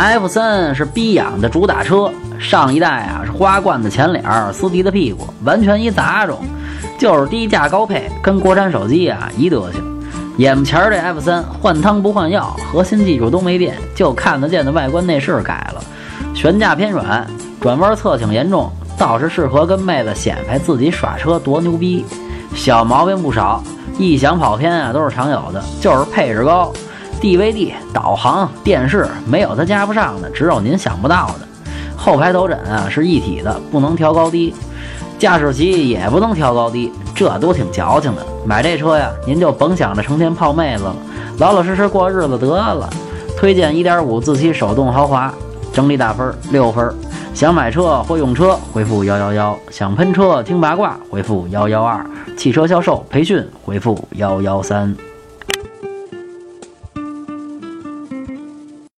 [0.00, 6.38] F 三是逼养的主打车，上一代啊是花冠的前脸，斯迪的屁股，完全一杂种，
[6.98, 9.82] 就是低价高配，跟国产手机啊一德行。
[10.38, 15.82] 眼前这 F 三换汤不换药，核心技术都没变，就看得见的外观内饰改了，
[16.34, 17.26] 悬架偏软，
[17.60, 22.06] 转弯侧倾严重，倒是适合跟妹子显摆自己耍车多牛逼。
[22.54, 23.62] 小毛病不少，
[23.98, 26.72] 异响跑偏啊都是常有的，就是配置高
[27.20, 31.46] ，DVD、导航、电视没有它加不上的，只有您想不到的。
[31.96, 34.54] 后排头枕啊是一体的，不能调高低，
[35.18, 38.26] 驾驶席也不能调高低，这都挺矫情的。
[38.46, 40.96] 买这车呀，您就甭想着成天泡妹子了，
[41.38, 42.88] 老老实实过日子得了。
[43.36, 45.32] 推荐1.5自吸手动豪华，
[45.72, 46.92] 整体打分六分。
[47.32, 52.04] 想买车或用车，回复幺幺幺；想喷车听八卦，回复幺幺二；
[52.36, 54.94] 汽车销售培训，回复幺幺三。